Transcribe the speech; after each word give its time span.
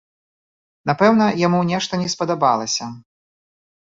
Напэўна, 0.89 1.27
яму 1.47 1.59
нешта 1.71 1.99
не 2.05 2.07
спадабалася. 2.13 2.89